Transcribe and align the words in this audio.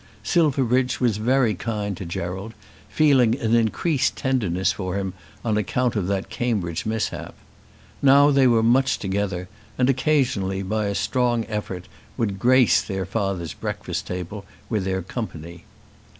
Silverbridge 0.23 0.99
was 0.99 1.17
very 1.17 1.53
kind 1.53 1.95
to 1.95 2.05
Gerald, 2.05 2.55
feeling 2.89 3.37
an 3.39 3.53
increased 3.53 4.15
tenderness 4.15 4.71
for 4.71 4.95
him 4.95 5.13
on 5.45 5.57
account 5.57 5.95
of 5.95 6.07
that 6.07 6.27
Cambridge 6.27 6.87
mishap. 6.87 7.35
Now 8.01 8.31
they 8.31 8.47
were 8.47 8.63
much 8.63 8.97
together, 8.97 9.47
and 9.77 9.91
occasionally, 9.91 10.63
by 10.63 10.87
a 10.87 10.95
strong 10.95 11.45
effort, 11.45 11.87
would 12.17 12.39
grace 12.39 12.81
their 12.81 13.05
father's 13.05 13.53
breakfast 13.53 14.07
table 14.07 14.43
with 14.71 14.85
their 14.85 15.03
company. 15.03 15.65